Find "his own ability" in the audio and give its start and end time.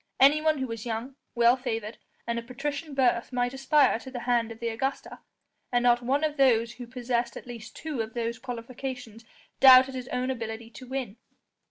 9.93-10.71